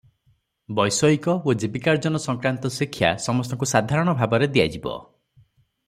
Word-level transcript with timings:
ବୈଷୟିକ 0.77 1.35
ଓ 1.51 1.53
ଜୀବିକାର୍ଜନ 1.63 2.21
ସଂକ୍ରାନ୍ତ 2.25 2.73
ଶିକ୍ଷା 2.79 3.13
ସମସ୍ତଙ୍କୁ 3.27 3.71
ସାଧାରଣ 3.75 4.19
ଭାବରେ 4.23 4.49
ଦିଆଯିବ। 4.57 4.99